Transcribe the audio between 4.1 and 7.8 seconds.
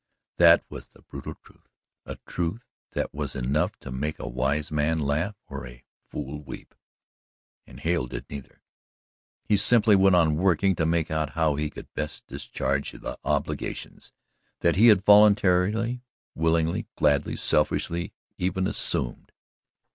a wise man laugh or a fool weep, and